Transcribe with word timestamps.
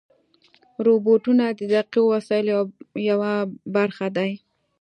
روبوټونه 0.85 1.45
د 1.57 1.61
دقیقو 1.73 2.01
وسایلو 2.13 2.57
یوه 3.09 3.31
برخه 3.75 4.07
دي. 4.17 4.31